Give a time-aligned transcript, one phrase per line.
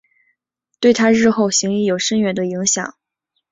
[0.79, 2.95] 对她日后行医有深远的影响。